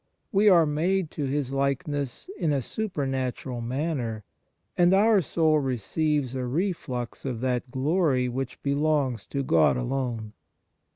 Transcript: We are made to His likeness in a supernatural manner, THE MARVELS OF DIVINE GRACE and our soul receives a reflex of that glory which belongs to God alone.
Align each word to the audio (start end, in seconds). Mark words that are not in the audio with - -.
We 0.31 0.49
are 0.49 0.65
made 0.65 1.11
to 1.11 1.25
His 1.25 1.51
likeness 1.51 2.27
in 2.35 2.51
a 2.51 2.63
supernatural 2.63 3.61
manner, 3.61 4.23
THE 4.75 4.87
MARVELS 4.87 4.87
OF 4.87 4.87
DIVINE 4.87 4.87
GRACE 4.89 4.99
and 4.99 5.09
our 5.09 5.21
soul 5.21 5.59
receives 5.59 6.33
a 6.33 6.45
reflex 6.47 7.23
of 7.23 7.41
that 7.41 7.69
glory 7.69 8.27
which 8.27 8.63
belongs 8.63 9.27
to 9.27 9.43
God 9.43 9.77
alone. 9.77 10.33